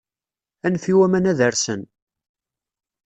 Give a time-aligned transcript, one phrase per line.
[0.65, 1.81] Anef i waman ad rsen.